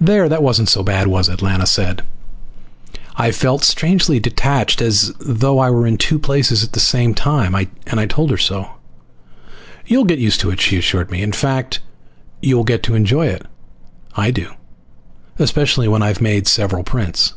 [0.00, 0.30] "There.
[0.30, 2.00] That wasn't so bad, was it?" Lana said.
[3.16, 7.54] I felt strangely detached, as though I were in two places at the same time.
[7.54, 7.64] I
[8.06, 8.70] told her so.
[9.86, 11.20] "You'll get used to it," she assured me.
[11.20, 11.80] "In fact,
[12.40, 13.44] you will get to enjoy it.
[14.16, 14.52] I do.
[15.38, 17.34] Especially when I've made several prints."